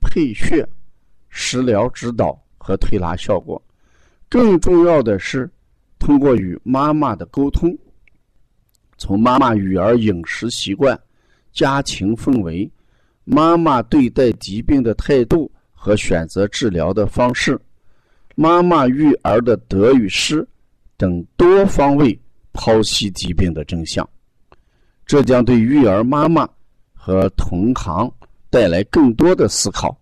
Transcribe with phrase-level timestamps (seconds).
[0.00, 0.66] 配穴、
[1.28, 3.60] 食疗指导和推拿效果，
[4.28, 5.50] 更重要的是
[5.98, 7.76] 通过与妈妈的沟通，
[8.96, 10.98] 从妈妈育儿饮食习惯、
[11.52, 12.70] 家庭氛围、
[13.24, 17.58] 妈妈对待疾病的态度和选择治疗的方式、
[18.34, 20.46] 妈妈育儿的得与失
[20.96, 22.18] 等多方位
[22.52, 24.08] 剖析疾病的真相，
[25.06, 26.48] 这将对育儿妈妈
[26.92, 28.12] 和同行。
[28.50, 29.96] 带来更多的思考，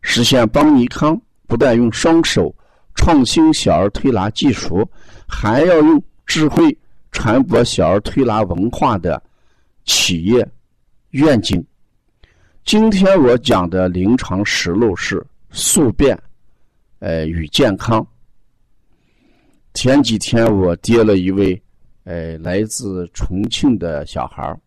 [0.00, 2.52] 实现邦尼康不但用双手
[2.94, 4.88] 创新小儿推拿技术，
[5.28, 6.76] 还要用智慧
[7.10, 9.22] 传播小儿推拿文化的
[9.84, 10.48] 企业
[11.10, 11.62] 愿景。
[12.64, 16.18] 今天我讲的临床实录是宿便，
[17.00, 18.04] 呃与健康。
[19.74, 21.60] 前几天我接了一位，
[22.04, 24.58] 呃来自重庆的小孩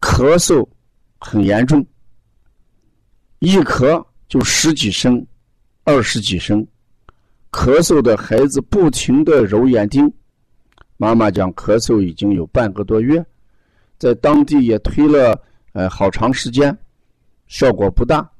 [0.00, 0.66] 咳嗽。
[1.26, 1.84] 很严重，
[3.38, 5.26] 一咳就十几声、
[5.82, 6.64] 二十几声，
[7.50, 10.12] 咳嗽的孩子不停的揉眼睛。
[10.98, 13.24] 妈妈讲咳嗽已经有半个多月，
[13.98, 16.76] 在当地也推了呃好长时间，
[17.46, 18.30] 效果不大。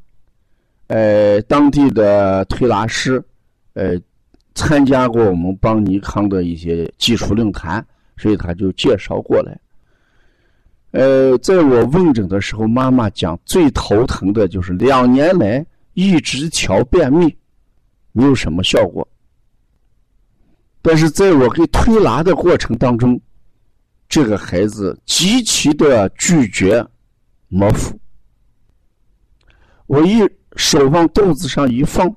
[0.88, 3.22] 呃，当地的推拿师
[3.72, 3.98] 呃
[4.54, 7.84] 参加过我们邦尼康的一些技术论坛，
[8.18, 9.58] 所以他就介绍过来。
[10.94, 17.36] 呃，在我问诊的时候，妈妈讲最头疼的就是两年来一直调便秘，
[18.12, 19.06] 没有什么效果。
[20.80, 23.20] 但是在我给推拿的过程当中，
[24.08, 26.86] 这个孩子极其的拒绝
[27.48, 27.98] 膜腹，
[29.88, 30.20] 我一
[30.54, 32.08] 手往肚子上一放，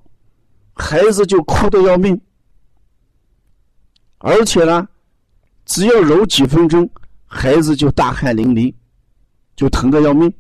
[0.76, 2.22] 孩子就哭的要命，
[4.20, 4.88] 而且呢，
[5.66, 6.88] 只要揉几分钟。
[7.28, 8.74] 孩子就大汗淋漓，
[9.56, 10.34] 就疼得要命。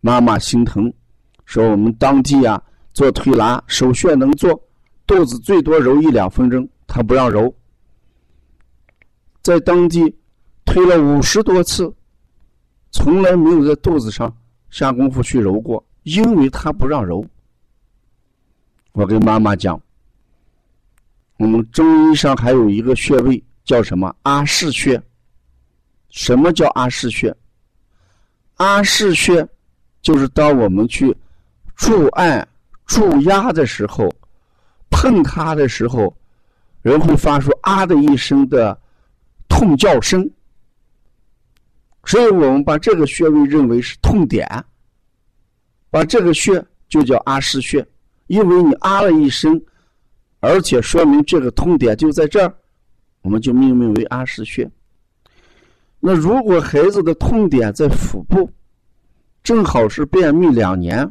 [0.00, 0.92] 妈妈心疼，
[1.44, 2.60] 说我们当地啊
[2.92, 4.60] 做推拿手穴能做，
[5.06, 7.54] 肚子最多揉一两分钟，他不让揉。
[9.42, 10.14] 在当地
[10.64, 11.92] 推了五十多次，
[12.90, 14.36] 从来没有在肚子上
[14.70, 17.24] 下功夫去揉过，因为他不让揉。
[18.90, 19.80] 我跟妈妈讲，
[21.36, 25.00] 我们中医上还有一个穴位叫什么阿是穴。
[26.12, 27.34] 什么叫阿是穴？
[28.56, 29.46] 阿是穴
[30.02, 31.16] 就是当我们去
[31.74, 32.46] 注按、
[32.84, 34.14] 注压的时候，
[34.90, 36.14] 碰它的时候，
[36.82, 38.78] 人会发出“啊”的一声的
[39.48, 40.30] 痛叫声。
[42.04, 44.46] 所以我们把这个穴位认为是痛点，
[45.88, 47.84] 把这个穴就叫阿是穴，
[48.26, 49.60] 因为你啊了一声，
[50.40, 52.54] 而且说明这个痛点就在这儿，
[53.22, 54.70] 我们就命名为阿是穴。
[56.04, 58.50] 那如果孩子的痛点在腹部，
[59.44, 61.08] 正好是便秘两年，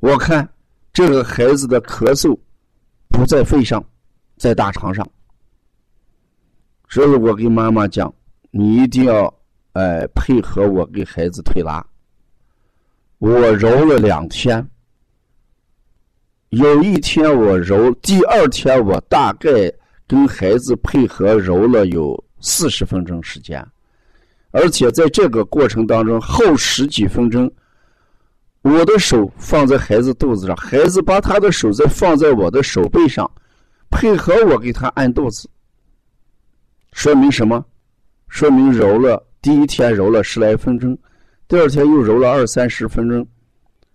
[0.00, 0.46] 我看
[0.92, 2.38] 这个孩子的咳嗽
[3.08, 3.82] 不在肺上，
[4.36, 5.08] 在大肠上。
[6.90, 8.12] 所以我跟妈妈讲，
[8.50, 9.32] 你一定要
[9.72, 11.82] 哎配合我给孩子推拿。
[13.16, 14.68] 我揉了两天，
[16.50, 19.50] 有一天我揉，第二天我大概
[20.06, 23.66] 跟孩子配合揉了有四十分钟时间。
[24.50, 27.50] 而且在这个过程当中，后十几分钟，
[28.62, 33.30] 我的手放在孩子肚子上，孩子把他的手再放在我的手背上，
[33.90, 35.48] 配合我给他按肚子。
[36.92, 37.64] 说明什么？
[38.28, 40.98] 说明揉了第一天揉了十来分钟，
[41.46, 43.26] 第二天又揉了二三十分钟，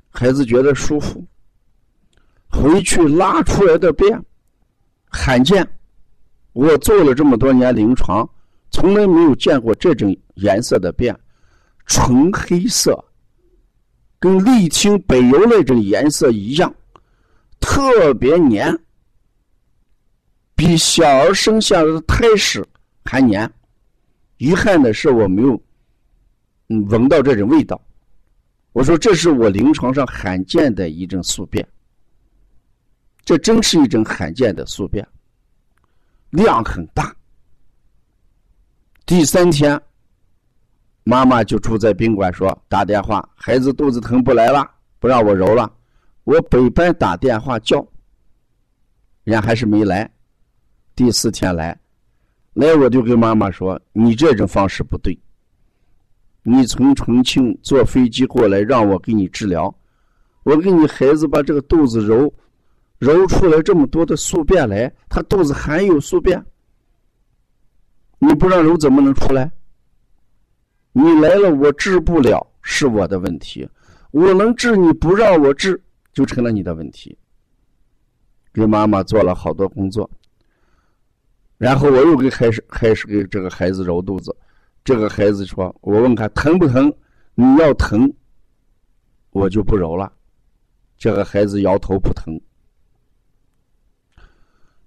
[0.09, 1.25] 孩子觉得舒服。
[2.47, 4.17] 回去拉出来的便，
[5.09, 5.67] 罕见。
[6.53, 8.27] 我做了这么多年临床。
[8.71, 11.17] 从来没有见过这种颜色的便，
[11.85, 13.03] 纯黑色，
[14.19, 16.73] 跟沥青、柏油那种颜色一样，
[17.59, 18.77] 特别黏，
[20.55, 22.65] 比小儿生下来的胎屎
[23.03, 23.49] 还黏。
[24.37, 25.61] 遗憾的是，我没有
[26.67, 27.81] 嗯闻到这种味道。
[28.73, 31.65] 我说，这是我临床上罕见的一种宿便，
[33.23, 35.07] 这真是一种罕见的宿便，
[36.31, 37.15] 量很大。
[39.05, 39.79] 第三天，
[41.03, 44.67] 妈妈就住在宾馆，说打电话，孩子肚子疼不来了，
[44.97, 45.71] 不让我揉了，
[46.23, 47.85] 我百般打电话叫，
[49.23, 50.11] 人家还是没来。
[50.95, 51.79] 第四天来，
[52.55, 55.15] 来我就跟妈妈说：“你这种方式不对。
[56.41, 59.71] 你从重庆坐飞机过来，让我给你治疗，
[60.41, 62.33] 我给你孩子把这个肚子揉，
[62.97, 66.43] 揉出来这么多的宿便来，他肚子还有宿便，
[68.25, 69.51] 你不让揉怎么能出来？
[70.93, 73.67] 你来了我治不了是我的问题，
[74.11, 75.81] 我能治你不让我治
[76.13, 77.17] 就成了你的问题。
[78.53, 80.09] 给妈妈做了好多工作。”
[81.57, 84.35] 然后我又给开始开始给这个孩子揉肚子，
[84.83, 86.93] 这个孩子说：“我问他疼不疼？
[87.33, 88.13] 你要疼，
[89.31, 90.11] 我就不揉了。”
[90.97, 92.39] 这个孩子摇头不疼。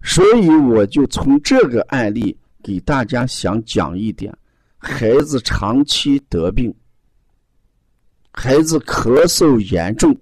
[0.02, 4.36] 所以我就从这个案例给大家想讲一点：
[4.76, 6.74] 孩子长期得病，
[8.32, 10.16] 孩子咳嗽严重，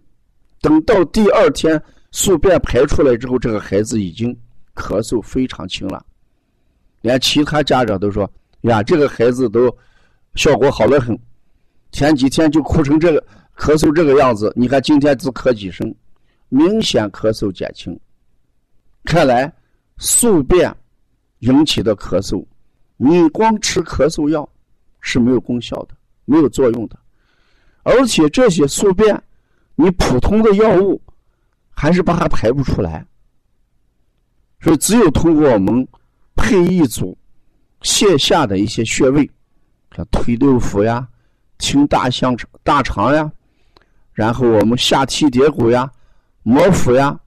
[0.60, 1.80] 等到第二天
[2.12, 4.36] 宿便排出来之后，这个孩子已经
[4.74, 6.04] 咳嗽非常轻了。
[7.02, 8.30] 连其他家长都说
[8.62, 9.74] ：“呀，这个孩子都
[10.34, 11.18] 效果好的很，
[11.92, 13.24] 前几天就哭成这个，
[13.56, 14.52] 咳嗽这个样子。
[14.56, 15.94] 你看今天只咳几声，
[16.48, 17.98] 明显咳嗽减轻。
[19.04, 19.52] 看来
[19.98, 20.74] 宿便
[21.40, 22.44] 引起的咳嗽，
[22.96, 24.48] 你光吃咳嗽药
[25.00, 25.94] 是没有功效的，
[26.24, 26.98] 没有作用的。
[27.82, 29.22] 而且这些宿便，
[29.74, 31.00] 你普通的药物
[31.70, 33.06] 还是把它排不出来，
[34.60, 35.86] 所以只有通过我们。”
[36.38, 37.16] 配一组
[37.80, 39.28] 泻下的一些穴位，
[39.96, 41.08] 像推六腑呀、
[41.58, 43.32] 清大香大肠呀，
[44.12, 45.90] 然后我们下提叠骨呀、
[46.42, 47.18] 摩腹呀，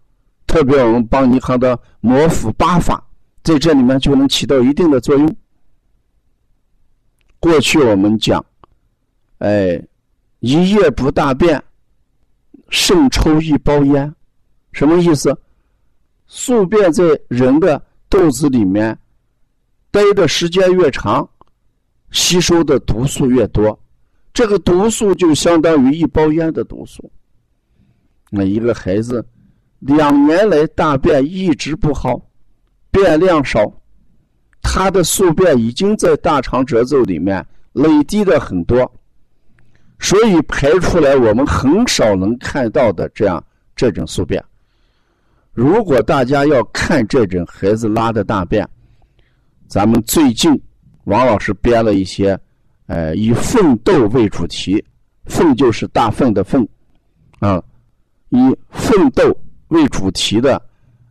[0.45, 3.03] 特别我们帮你康的摩腹八法，
[3.43, 5.35] 在这里面就能起到一定的作用。
[7.39, 8.43] 过去我们讲，
[9.39, 9.81] 哎，
[10.39, 11.61] 一夜不大便，
[12.69, 14.13] 胜抽一包烟，
[14.71, 15.37] 什么意思？
[16.27, 17.81] 宿便在人的。
[18.11, 18.97] 肚子里面
[19.91, 21.29] 待的时间越长，
[22.09, 23.79] 吸收的毒素越多，
[24.33, 27.11] 这个毒素就相当于一包烟的毒素。
[28.31, 29.23] 那一个孩子
[29.77, 32.19] 两年来大便一直不好，
[32.91, 33.71] 便量少，
[34.61, 38.91] 他的宿便已经在大肠褶皱里面累积的很多，
[39.99, 43.43] 所以排出来我们很少能看到的这样
[43.75, 44.43] 这种宿便。
[45.53, 48.67] 如果大家要看这种孩子拉的大便，
[49.67, 50.59] 咱们最近
[51.03, 52.39] 王老师编了一些，
[52.87, 54.83] 呃，以粪斗为主题，
[55.25, 56.67] 粪就是大粪的粪，
[57.39, 57.61] 啊，
[58.29, 58.37] 以
[58.69, 59.35] 粪斗
[59.67, 60.61] 为主题的，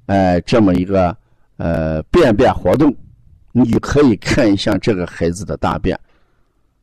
[0.07, 1.15] 呃，这么一个
[1.59, 2.93] 呃便便活动，
[3.53, 5.99] 你可以看一下这个孩子的大便。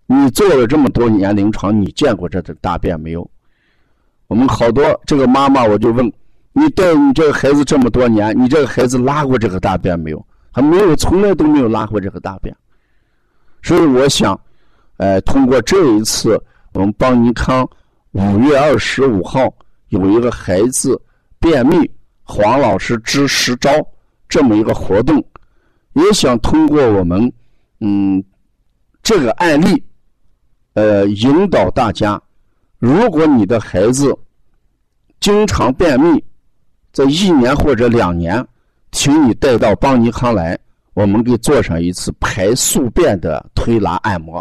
[0.06, 3.28] 你做了这么多年临床，你见过这种大便没有？
[4.28, 6.14] 我们好多这个妈妈，我就问。
[6.58, 10.26] 你带你这个孩子这么多年，你这个孩子拉过这个大便没有？
[10.54, 12.56] 还没有，从来都没有拉过这个大便。
[13.62, 14.40] 所以我想，
[14.96, 16.42] 呃，通过这一次
[16.72, 17.70] 我们邦尼康
[18.14, 19.54] 五月二十五号
[19.90, 20.98] 有一个孩子
[21.40, 21.92] 便秘，
[22.24, 23.70] 黄老师支十招
[24.30, 25.24] 这么一个活动，
[25.94, 27.32] 也想通过我们
[27.80, 28.24] 嗯
[29.04, 29.84] 这个案例，
[30.74, 32.22] 呃，引导大家，
[32.80, 34.18] 如果你的孩子
[35.20, 36.24] 经常便秘。
[36.92, 38.42] 在一年或者两年，
[38.94, 40.58] 请你带到邦尼康来，
[40.94, 44.38] 我们给做上一次排宿便的推拿按摩，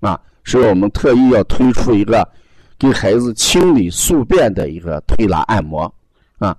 [0.00, 2.28] 啊，所以我们特意要推出一个
[2.78, 5.90] 给孩子清理宿便的一个推拿按摩，
[6.36, 6.54] 啊，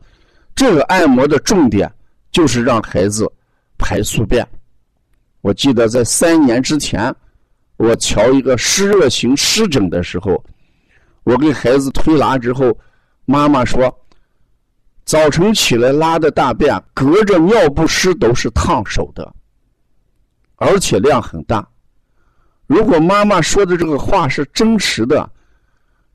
[0.55, 1.93] 这个按摩的重点
[2.35, 3.25] 就是让孩子
[3.77, 4.45] 排宿便。
[5.39, 7.15] 我记得在三年之前，
[7.77, 10.43] 我瞧一个湿热型湿疹的时候，
[11.23, 12.77] 我给孩子推拿之后，
[13.23, 13.89] 妈妈说。
[15.05, 19.33] 早晨起来拉的大便，隔着尿不湿都是烫手的，
[20.55, 21.65] 而且量很大。
[22.67, 25.31] 如果妈妈说的这个话是真实的，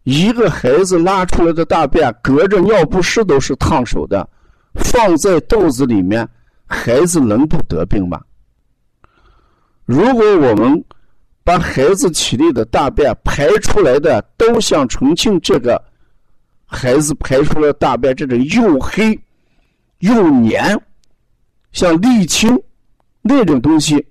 [0.03, 4.29] 一个孩子拉出来的大便，隔着尿不湿都是烫手的，
[4.75, 6.29] 放在肚子里面，
[6.67, 8.21] 孩子能不得病吗？
[9.85, 10.85] 如果我们
[11.43, 15.83] 把孩子体内的大便排出来的都像重庆这个。
[16.73, 19.19] 孩子排出来大便，这种又黑
[19.99, 20.81] 又黏，
[21.73, 22.57] 像沥青
[23.23, 24.07] 那种东西，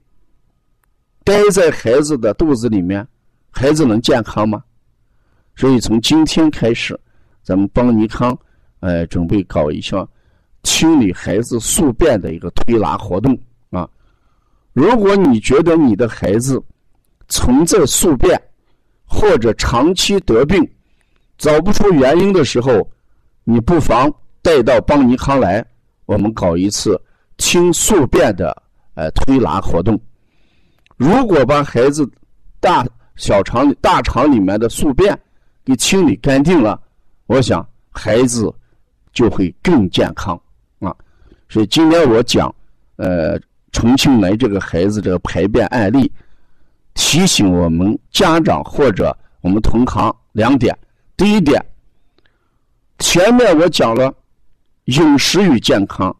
[1.23, 3.07] 待在孩子的肚子里面，
[3.49, 4.61] 孩子能健康吗？
[5.55, 6.99] 所以从今天开始，
[7.41, 8.37] 咱们邦尼康，
[8.81, 10.05] 呃，准备搞一项
[10.63, 13.37] 清理孩子宿便的一个推拿活动
[13.69, 13.87] 啊。
[14.73, 16.61] 如果你觉得你的孩子
[17.27, 18.39] 存在宿便
[19.05, 20.67] 或者长期得病，
[21.37, 22.87] 找不出原因的时候，
[23.43, 25.65] 你不妨带到邦尼康来，
[26.05, 26.99] 我们搞一次
[27.37, 28.55] 清宿便的
[28.93, 29.99] 呃推拿活动。
[30.97, 32.09] 如果把孩子
[32.59, 32.85] 大
[33.15, 35.17] 小肠、大肠里面的宿便
[35.63, 36.81] 给清理干净了，
[37.25, 38.53] 我想孩子
[39.13, 40.39] 就会更健康。
[41.49, 42.53] 所以今天我讲
[42.97, 43.39] 呃
[43.71, 46.11] 重庆来这个孩子这个排便案例，
[46.93, 50.77] 提醒我们家长或者我们同行两点。
[51.17, 51.63] 第一点，
[52.99, 54.13] 前面我讲了
[54.85, 56.15] 饮食与健康，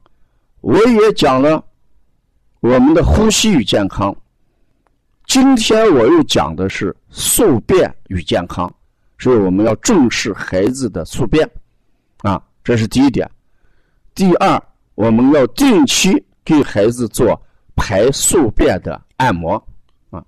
[0.62, 1.64] 我也讲了
[2.60, 4.16] 我们的呼吸与健康。
[5.26, 8.74] 今天我又讲的是宿便与健康，
[9.20, 11.48] 所以我们要重视孩子的宿便
[12.24, 13.30] 啊，这是第一点。
[14.16, 14.62] 第二，
[15.00, 17.42] 我们要定期给孩子做
[17.74, 19.56] 排宿便的按摩
[20.10, 20.22] 啊。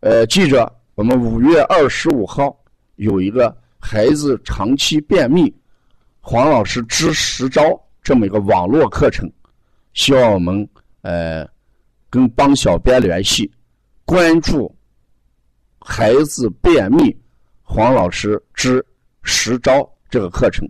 [0.00, 2.58] 呃，记着，我们五月二十五号。
[2.96, 5.52] 有一个孩子长期便秘，
[6.20, 7.62] 黄老师支十招
[8.02, 9.30] 这么一个网络课程，
[9.92, 10.66] 希望我们
[11.00, 11.46] 呃
[12.08, 13.50] 跟帮小编联系，
[14.04, 14.72] 关注
[15.78, 17.14] 孩子便秘，
[17.62, 18.84] 黄老师支
[19.22, 20.66] 十招这个课程，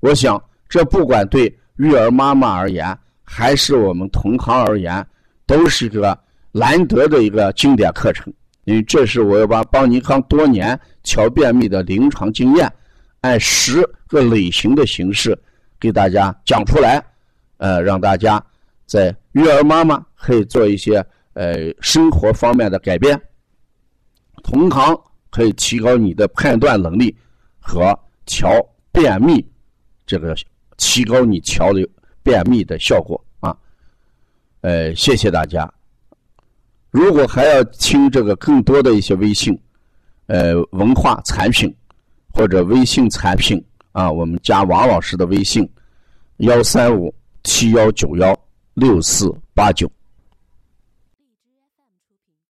[0.00, 5.06] 我想这不管对育儿妈妈而言，还是我们同行而言，
[5.46, 6.18] 都是一个
[6.52, 8.32] 难得的一个经典课程。
[8.64, 12.72] 因为这是我要把邦尼康多年调便秘的临床经验，
[13.20, 15.38] 按十个类型的形式
[15.78, 17.00] 给大家讲出来，
[17.58, 18.44] 呃，让大家
[18.84, 21.04] 在育儿妈妈可以做一些
[21.34, 23.20] 呃生活方面的改变，
[24.42, 27.16] 同行可以提高你的判断能力
[27.60, 28.50] 和调
[28.90, 29.46] 便秘，
[30.04, 30.34] 这个
[30.76, 31.88] 提高你调理
[32.22, 33.56] 便秘的效果啊，
[34.60, 35.72] 呃，谢谢大家。
[36.90, 39.58] 如果还要听这个更多的一些微信，
[40.26, 41.74] 呃，文化产品
[42.32, 45.68] 或者微信产品啊，我们加王老师的微信：
[46.38, 47.14] 幺三五
[47.44, 48.38] 七幺九幺
[48.74, 49.90] 六四八九。